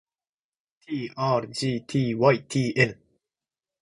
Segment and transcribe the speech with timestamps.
[0.87, 2.95] ｔｒｇｔｙｔｎ